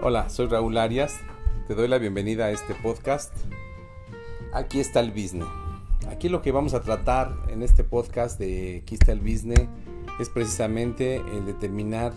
[0.00, 1.18] Hola, soy Raúl Arias.
[1.66, 3.34] Te doy la bienvenida a este podcast.
[4.52, 5.48] Aquí está el business.
[6.08, 9.66] Aquí lo que vamos a tratar en este podcast de Aquí está el business
[10.20, 12.12] es precisamente el determinar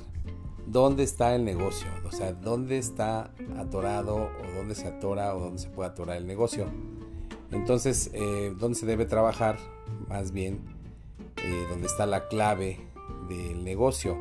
[0.67, 5.57] dónde está el negocio, o sea, dónde está atorado o dónde se atora o dónde
[5.57, 6.67] se puede atorar el negocio.
[7.49, 9.57] Entonces, eh, dónde se debe trabajar,
[10.07, 10.61] más bien,
[11.43, 12.77] eh, dónde está la clave
[13.27, 14.19] del negocio.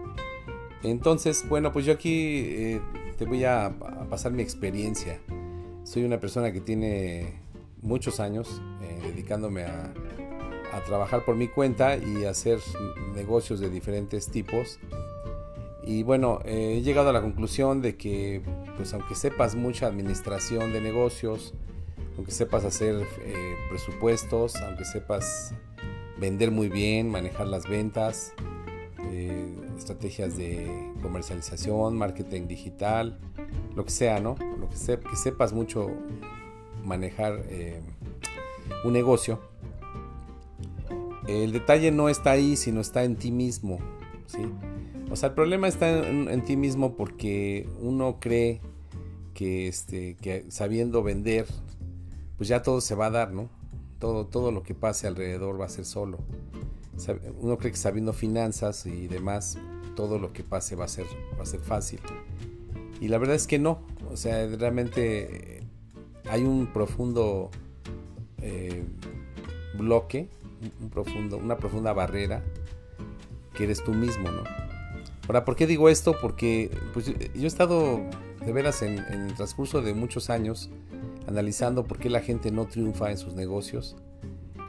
[0.82, 2.80] Entonces, bueno, pues yo aquí eh,
[3.20, 3.74] te voy a,
[4.08, 5.20] pasar mi experiencia.
[5.84, 7.38] Soy una persona que tiene
[7.82, 9.92] muchos años eh, dedicándome a,
[10.86, 12.58] trabajar por mi cuenta y hacer
[13.14, 14.80] negocios de diferentes tipos.
[15.84, 18.40] Y bueno, eh, he llegado a la conclusión de que,
[18.78, 21.52] pues aunque sepas mucha administración de negocios,
[22.16, 25.54] aunque sepas hacer eh, presupuestos, aunque sepas
[26.18, 28.32] vender muy bien, manejar las ventas,
[29.76, 33.18] estrategias de comercialización, marketing digital,
[33.74, 34.36] lo que sea, ¿no?
[34.58, 35.90] Lo que, que sepas mucho
[36.84, 37.80] manejar eh,
[38.84, 39.40] un negocio.
[41.26, 43.78] El detalle no está ahí, sino está en ti mismo.
[45.10, 48.60] O sea, el problema está en, ti mismo porque uno cree
[49.34, 51.46] que, este, que sabiendo vender,
[52.36, 53.48] pues ya todo se va a dar, ¿no?
[53.98, 56.18] Todo, todo lo que pase alrededor va a ser solo.
[57.40, 59.58] Uno cree que sabiendo finanzas y demás,
[59.96, 61.06] todo lo que pase va a ser,
[61.38, 62.00] va a ser fácil.
[63.00, 63.80] Y la verdad es que no.
[64.10, 65.62] O sea, realmente eh,
[66.28, 67.50] hay un profundo
[68.38, 68.84] eh,
[69.74, 70.28] bloque,
[70.80, 72.42] un profundo, una profunda barrera
[73.54, 74.42] que eres tú mismo, ¿no?
[75.26, 76.16] Ahora, ¿por qué digo esto?
[76.20, 78.00] Porque pues, yo he estado
[78.44, 80.70] de veras en, en el transcurso de muchos años
[81.28, 83.96] analizando por qué la gente no triunfa en sus negocios.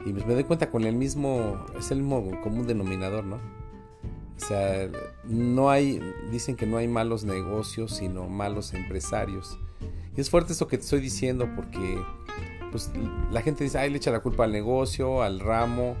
[0.04, 3.36] Y pues me doy cuenta con el mismo, es el mismo común denominador, ¿no?
[3.36, 4.88] O sea,
[5.24, 6.00] no hay,
[6.30, 9.58] dicen que no hay malos negocios, sino malos empresarios.
[10.16, 11.98] Y es fuerte eso que te estoy diciendo porque
[12.72, 12.90] pues,
[13.30, 15.96] la gente dice, ay, le echa la culpa al negocio, al ramo,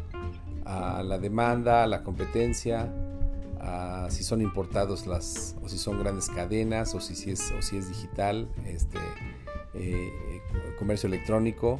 [0.64, 2.92] a la demanda, a la competencia,
[3.60, 7.62] a si son importados las, o si son grandes cadenas, o si, si es, o
[7.62, 8.98] si es digital, este,
[9.74, 10.10] eh,
[10.78, 11.78] comercio electrónico.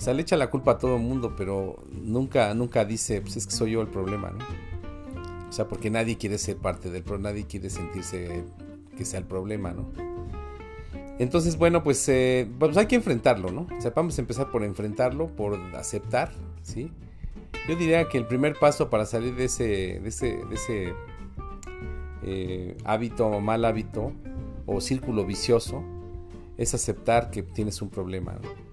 [0.00, 3.36] O sea, le echa la culpa a todo el mundo, pero nunca, nunca dice, pues
[3.36, 4.38] es que soy yo el problema, ¿no?
[5.46, 8.44] O sea, porque nadie quiere ser parte del problema, nadie quiere sentirse
[8.96, 9.90] que sea el problema, ¿no?
[11.18, 13.66] Entonces, bueno, pues, eh, pues hay que enfrentarlo, ¿no?
[13.76, 16.32] O sea, vamos a empezar por enfrentarlo, por aceptar,
[16.62, 16.90] ¿sí?
[17.68, 20.94] Yo diría que el primer paso para salir de ese, de ese, de ese
[22.22, 24.14] eh, hábito o mal hábito
[24.64, 25.84] o círculo vicioso
[26.56, 28.32] es aceptar que tienes un problema.
[28.32, 28.69] ¿no?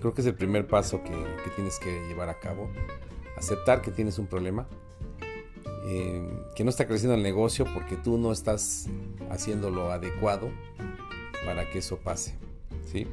[0.00, 1.12] Creo que es el primer paso que,
[1.54, 2.68] tienes que llevar a cabo.
[3.36, 4.66] Aceptar que tienes un problema
[5.88, 8.88] eh, que no está creciendo el negocio porque tú no estás
[9.30, 10.50] haciendo lo adecuado
[11.44, 12.36] para que eso pase.
[12.90, 13.06] ¿sí?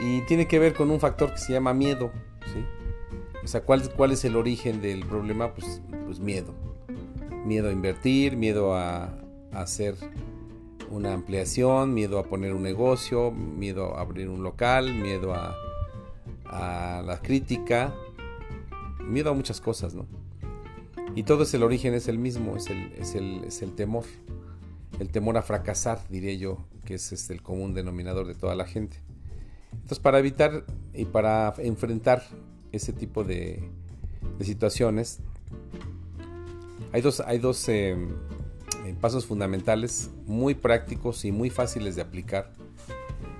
[0.00, 2.10] Y tiene que ver con un factor que se llama miedo.
[2.52, 2.64] ¿sí?
[3.44, 5.52] O sea, ¿cuál, ¿cuál es el origen del problema?
[5.52, 6.54] Pues, pues miedo.
[7.44, 9.14] Miedo a invertir, miedo a,
[9.52, 9.94] hacer
[10.90, 15.56] una ampliación, miedo a poner un negocio, miedo a abrir un local, miedo a,
[16.50, 17.94] a la crítica,
[19.00, 20.06] miedo a muchas cosas, ¿no?
[21.14, 24.04] Y todo es el origen, es el mismo, es el, es el, es el temor.
[24.98, 28.98] El temor a fracasar, diré yo, que es el común denominador de toda la gente.
[29.72, 30.64] Entonces, para evitar
[30.94, 32.22] y para enfrentar
[32.72, 33.68] ese tipo de,
[34.40, 35.20] situaciones,
[36.92, 38.08] hay dos, hay dos em,
[38.84, 42.52] em, pasos fundamentales muy prácticos y muy fáciles de aplicar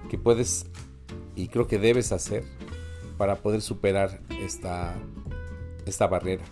[0.09, 0.67] que puedes
[1.35, 2.45] y creo que debes hacer
[3.17, 4.95] para poder superar esta,
[5.87, 6.45] esta barrera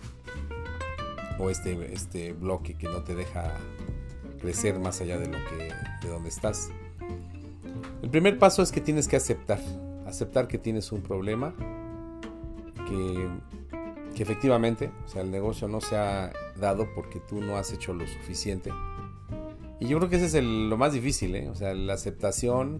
[1.39, 3.53] o este, este bloque que no te deja
[4.39, 6.69] crecer más allá de lo que de donde estás.
[8.01, 9.59] El primer paso es que tienes que aceptar,
[10.05, 11.53] aceptar que tienes un problema,
[12.87, 13.27] que,
[14.15, 17.93] que efectivamente, o sea, el negocio no se ha dado porque tú no has hecho
[17.93, 18.71] lo suficiente.
[19.79, 21.49] Y yo creo que ese es lo más difícil, ¿eh?
[21.49, 22.79] o sea, la aceptación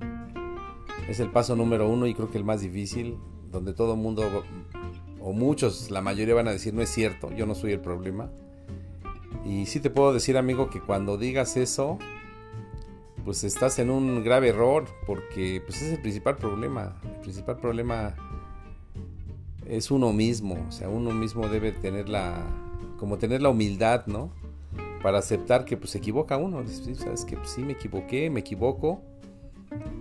[1.09, 3.17] es el paso número uno y creo que el más difícil,
[3.51, 4.43] donde todo el mundo,
[5.19, 8.29] o muchos, la mayoría van a decir, no es cierto, yo no soy el problema.
[9.45, 11.99] Y sí te puedo decir, amigo, que cuando digas eso,
[13.23, 16.95] pues estás en un grave error, porque pues es el principal problema.
[17.03, 18.15] El principal problema
[19.67, 22.45] es uno mismo, o sea, uno mismo debe tener la,
[22.97, 24.31] como tener la humildad, ¿no?
[25.01, 29.01] Para aceptar que pues se equivoca uno, sabes que pues, sí me equivoqué, me equivoco,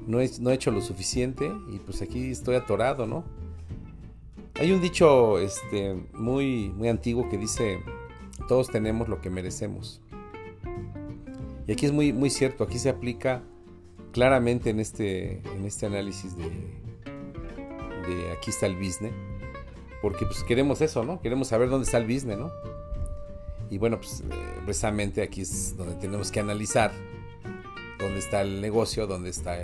[0.07, 3.25] no he, no he hecho lo suficiente y pues aquí estoy atorado, ¿no?
[4.57, 7.81] Hay un dicho este, muy, muy antiguo que dice,
[8.49, 10.01] todos tenemos lo que merecemos.
[11.67, 13.43] Y aquí es muy, muy cierto, aquí se aplica
[14.13, 19.13] claramente en este, en este análisis de, de aquí está el business,
[20.01, 21.21] porque pues queremos eso, ¿no?
[21.21, 22.53] Queremos saber dónde está el business, ¿no?
[23.71, 24.25] Y bueno, pues eh,
[24.65, 26.93] precisamente aquí es donde tenemos que analizar
[28.05, 29.57] dónde está el negocio, dónde está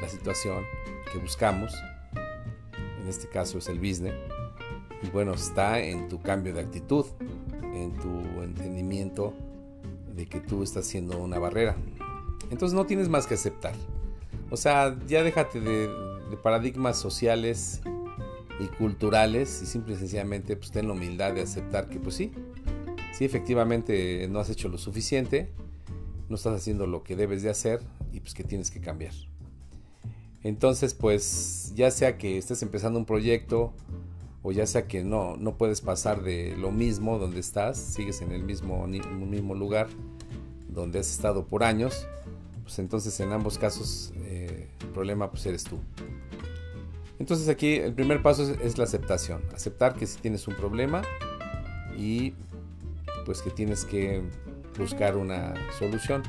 [0.00, 0.64] la situación
[1.12, 1.72] que buscamos.
[3.00, 4.14] En este caso es el business.
[5.02, 7.06] Y bueno, está en tu cambio de actitud,
[7.62, 9.34] en tu entendimiento
[10.14, 11.76] de que tú estás siendo una barrera.
[12.50, 13.74] Entonces no tienes más que aceptar.
[14.50, 15.90] O sea, ya déjate de,
[16.42, 17.80] paradigmas sociales
[18.60, 22.30] y culturales y simple y sencillamente pues ten la humildad de aceptar que pues sí,
[23.12, 25.50] sí efectivamente no has hecho lo suficiente,
[26.30, 27.80] no estás haciendo lo que debes de hacer
[28.12, 29.12] y pues que tienes que cambiar.
[30.42, 33.74] Entonces pues ya sea que estés empezando un proyecto
[34.42, 38.32] o ya sea que no, no puedes pasar de lo mismo donde estás, sigues en
[38.32, 39.88] el mismo, mismo lugar
[40.68, 42.06] donde has estado por años,
[42.62, 45.78] pues entonces en ambos casos eh, el problema pues eres tú.
[47.18, 51.02] Entonces aquí el primer paso es, la aceptación, aceptar que si tienes un problema
[51.98, 52.32] y
[53.26, 54.22] pues que tienes que
[54.80, 56.22] buscar una solución.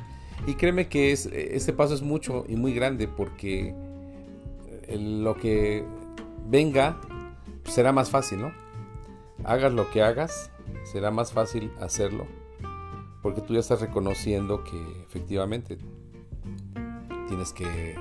[0.46, 3.74] Y créeme que es, este paso es mucho y muy grande porque
[4.88, 5.84] lo que
[6.48, 7.00] venga
[7.64, 8.52] será más fácil, ¿no?
[9.44, 10.50] Hagas lo que hagas,
[10.84, 12.26] será más fácil hacerlo
[13.22, 14.76] porque tú ya estás reconociendo que
[15.06, 15.78] efectivamente
[17.28, 17.94] tienes que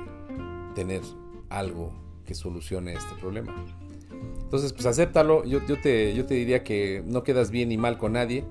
[0.74, 1.01] tener
[1.50, 1.94] algo
[2.25, 3.53] que solucione este problema.
[4.42, 5.45] Entonces, pues acéptalo.
[5.45, 8.44] Yo, yo, te, yo te diría que no quedas bien ni mal con nadie.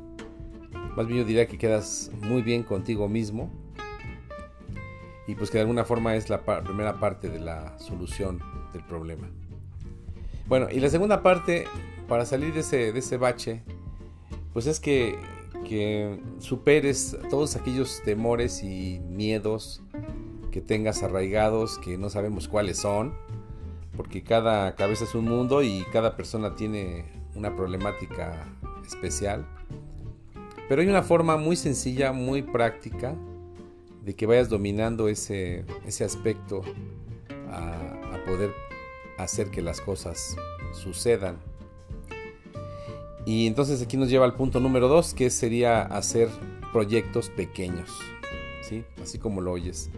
[0.97, 3.51] Más bien yo diría que quedas muy bien contigo mismo.
[5.27, 8.41] Y pues que de alguna forma es la primera parte de la solución
[8.73, 9.31] del problema.
[10.47, 11.67] Bueno, y la segunda parte,
[12.09, 13.63] para salir de ese, de ese bache,
[14.53, 15.17] pues es que,
[15.65, 19.83] que superes todos aquellos temores y miedos
[20.51, 23.15] que tengas arraigados, que no sabemos cuáles son,
[23.97, 27.05] porque cada cabeza es un mundo y cada persona tiene
[27.37, 28.49] una problemática
[28.85, 29.47] especial.
[30.71, 33.17] Pero hay una forma muy sencilla, muy práctica,
[34.05, 36.63] de que vayas dominando ese, ese aspecto
[37.51, 38.53] a, poder
[39.19, 40.37] hacer que las cosas
[40.73, 41.39] sucedan.
[43.27, 46.29] Y entonces aquí nos lleva al punto número dos, que sería hacer
[46.73, 47.91] proyectos pequeños,
[48.63, 48.85] ¿sí?
[49.03, 49.91] Así como lo oyes.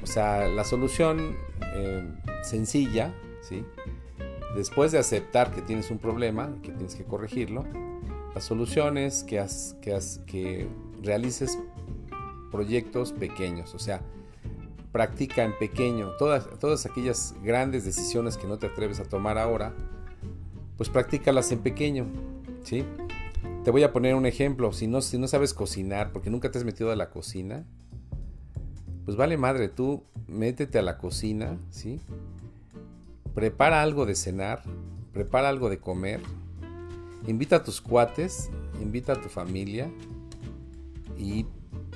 [0.00, 1.34] O sea, la solución
[1.74, 2.08] eh,
[2.44, 3.64] sencilla, ¿sí?
[4.54, 7.64] Después de aceptar que tienes un problema, que tienes que corregirlo,
[8.34, 9.44] la solución es que,
[9.80, 10.68] que, que
[11.02, 11.58] realices
[12.50, 14.02] proyectos pequeños, o sea,
[14.92, 16.12] practica en pequeño.
[16.18, 19.74] Todas, todas aquellas grandes decisiones que no te atreves a tomar ahora,
[20.76, 22.06] pues practícalas en pequeño,
[22.62, 22.84] ¿sí?
[23.64, 24.72] Te voy a poner un ejemplo.
[24.72, 27.64] Si no, si no sabes cocinar, porque nunca te has metido a la cocina,
[29.04, 32.00] pues vale madre, tú métete a la cocina, ¿sí?
[33.34, 34.62] Prepara algo de cenar,
[35.12, 36.20] prepara algo de comer,
[37.26, 38.50] invita a tus cuates,
[38.80, 39.90] invita a tu familia
[41.18, 41.46] y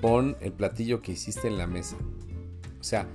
[0.01, 1.97] pon el platillo que hiciste en la mesa.
[2.81, 3.07] O sea,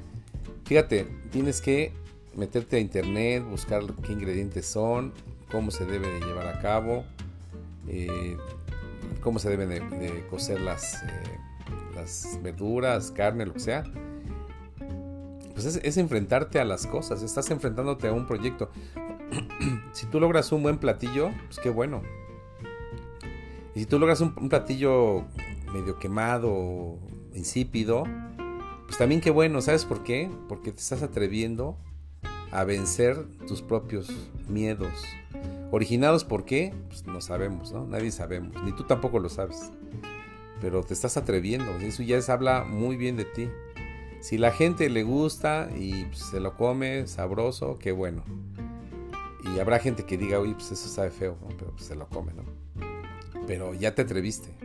[0.66, 1.94] fíjate, tienes que
[2.36, 5.14] meterte a internet, buscar qué ingredientes son,
[5.52, 7.06] cómo se debe de llevar a cabo,
[7.88, 8.38] eh,
[9.22, 11.40] cómo se deben de, cocer las, eh,
[11.96, 13.84] las verduras, carne, lo que sea.
[15.54, 18.72] Pues es, es, enfrentarte a las cosas, estás enfrentándote a un proyecto.
[19.94, 22.02] si tú logras un buen platillo, pues qué bueno.
[23.76, 25.26] Y si tú logras un, platillo
[25.74, 27.00] medio quemado,
[27.34, 28.04] insípido,
[28.86, 30.30] pues también qué bueno, ¿sabes por qué?
[30.48, 31.78] Porque te estás atreviendo
[32.52, 34.12] a vencer tus propios
[34.48, 34.94] miedos.
[35.72, 36.72] Originados por qué?
[36.88, 37.88] Pues no sabemos, ¿no?
[37.88, 39.72] Nadie sabemos, ni tú tampoco lo sabes.
[40.62, 43.50] Pero te estás atreviendo, eso ya es, habla muy bien de ti.
[44.22, 48.24] Si la gente le gusta y pues, se lo come sabroso, qué bueno.
[49.44, 52.34] Y habrá gente que diga, uy, pues eso sabe feo, pero pues, se lo come,
[52.34, 52.44] ¿no?
[53.46, 54.56] Pero ya te atreviste.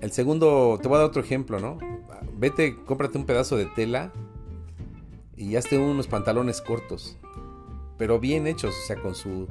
[0.00, 1.78] El segundo, te voy a dar otro ejemplo, ¿no?
[2.38, 4.12] Vete, cómprate un pedazo de tela
[5.36, 7.16] y hazte unos pantalones cortos,
[7.96, 9.48] pero bien hechos, o sea, con su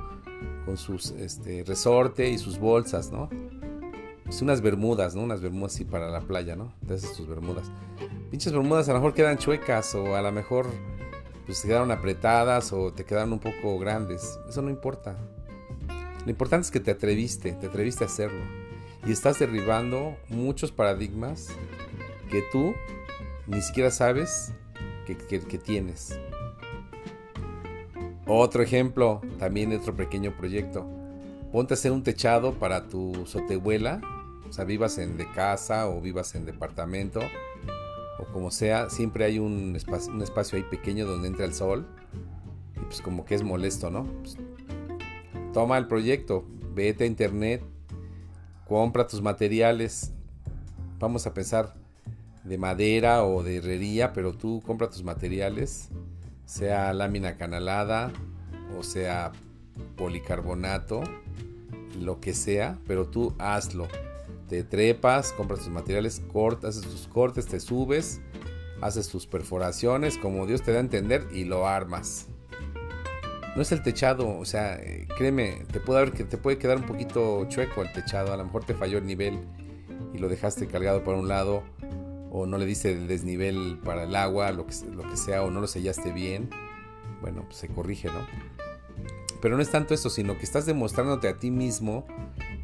[0.65, 3.29] con sus este, resorte y sus bolsas, ¿no?
[4.27, 5.23] Es unas bermudas, ¿no?
[5.23, 6.73] Unas bermudas así para la playa, ¿no?
[6.81, 7.71] Entonces tus bermudas.
[8.29, 10.67] Pinches bermudas a lo mejor quedan chuecas o a lo mejor
[11.47, 14.37] pues te quedaron apretadas o te quedaron un poco grandes.
[14.47, 15.15] Eso no importa.
[16.25, 18.43] Lo importante es que te atreviste, te atreviste a hacerlo
[19.05, 21.47] y estás derribando muchos paradigmas
[22.29, 22.75] que tú
[23.47, 24.53] ni siquiera sabes
[25.05, 26.19] que, tienes.
[28.25, 30.85] Otro ejemplo, también otro pequeño proyecto.
[31.53, 34.01] Ponte a hacer un techado para tu sotehuela,
[34.49, 37.21] o sea, vivas en casa o vivas en departamento
[38.33, 41.87] como sea, siempre hay un espacio, un espacio ahí pequeño donde entra el sol.
[42.75, 44.05] Y pues como que es molesto, ¿no?
[44.21, 44.37] Pues,
[45.53, 47.63] toma el proyecto, vete a internet,
[48.67, 50.13] compra tus materiales.
[50.99, 51.75] Vamos a pensar
[52.43, 55.89] de madera o de herrería, pero tú compra tus materiales,
[56.45, 58.11] sea lámina canalada
[58.77, 59.31] o sea
[59.95, 61.03] policarbonato,
[61.99, 63.87] lo que sea, pero tú hazlo.
[64.47, 68.21] Te trepas, compras tus materiales, cortas, haces tus cortes, te subes,
[68.81, 72.27] haces tus perforaciones como Dios te da a entender y lo armas.
[73.55, 74.79] No es el techado, o sea,
[75.17, 78.63] créeme, te puede, que te puede quedar un poquito chueco el techado, a lo mejor
[78.63, 79.39] te falló el nivel
[80.13, 81.63] y lo dejaste cargado por un lado
[82.31, 85.49] o no le diste el desnivel para el agua, lo que, lo que sea, o
[85.49, 86.49] no lo sellaste bien.
[87.21, 88.27] Bueno, pues se corrige, ¿no?
[89.41, 92.05] Pero no es tanto eso, sino que estás demostrándote a ti mismo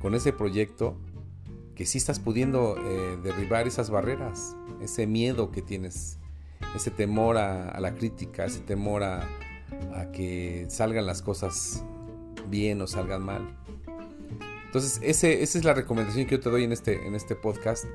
[0.02, 0.96] con ese proyecto
[1.76, 6.20] que sí estás pudiendo eh, derribar esas barreras, ese miedo que tienes,
[6.76, 9.28] ese temor a, la crítica, ese temor a,
[10.12, 11.84] que salgan las cosas
[12.50, 13.58] bien o salgan mal.
[14.66, 17.86] Entonces, ese, esa es la recomendación que yo te doy en este, en este podcast,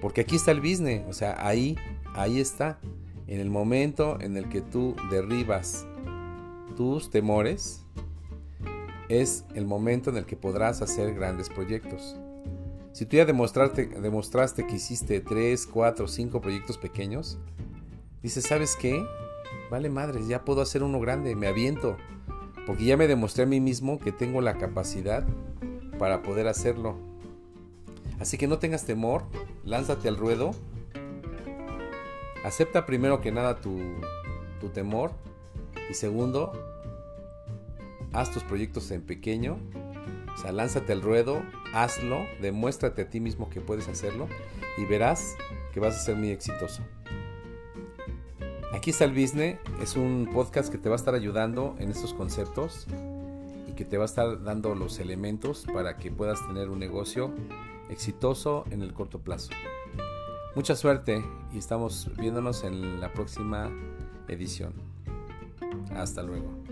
[0.00, 1.76] porque aquí está el business, o sea, ahí,
[2.14, 2.78] ahí está,
[3.26, 5.86] en el momento en el que tú derribas
[6.76, 7.84] tus temores,
[9.08, 12.16] es el momento en el que podrás hacer grandes proyectos.
[12.92, 17.38] Si tú ya demostraste, demostraste que hiciste 3, 4, 5 proyectos pequeños,
[18.22, 19.04] dices, ¿sabes qué?
[19.70, 21.96] Vale madres, ya puedo hacer uno grande, me aviento.
[22.66, 25.24] Porque ya me demostré a mí mismo que tengo la capacidad
[25.98, 26.96] para poder hacerlo.
[28.18, 29.24] Así que no tengas temor,
[29.64, 30.50] lánzate al ruedo.
[32.44, 33.78] Acepta primero que nada tu,
[34.60, 35.12] tu temor.
[35.88, 36.52] Y segundo,
[38.12, 39.58] haz tus proyectos en pequeño,
[40.34, 41.42] o sea, lánzate al ruedo,
[41.74, 44.28] hazlo, demuéstrate a ti mismo que puedes hacerlo
[44.78, 45.36] y verás
[45.72, 46.82] que vas a ser muy exitoso.
[48.72, 52.14] Aquí está el Business, es un podcast que te va a estar ayudando en estos
[52.14, 52.86] conceptos
[53.68, 57.34] y que te va a estar dando los elementos para que puedas tener un negocio
[57.90, 59.50] exitoso en el corto plazo.
[60.54, 63.70] Mucha suerte y estamos viéndonos en la próxima
[64.28, 64.72] edición.
[65.94, 66.69] Hasta luego.